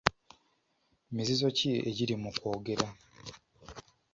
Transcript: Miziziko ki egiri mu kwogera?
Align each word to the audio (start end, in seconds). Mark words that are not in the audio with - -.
Miziziko 1.15 1.49
ki 1.57 1.71
egiri 1.89 2.15
mu 2.21 2.29
kwogera? 2.39 2.87